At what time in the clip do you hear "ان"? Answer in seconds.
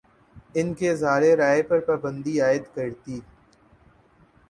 0.53-0.73